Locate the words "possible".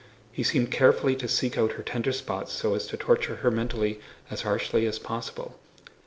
4.97-5.59